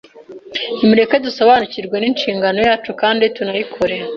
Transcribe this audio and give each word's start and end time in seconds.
Nimureke 0.77 1.15
dusobanukirwe 1.25 1.95
n’inshingano 1.99 2.59
yacu, 2.67 2.89
kandi 3.01 3.23
tunayikore. 3.35 3.95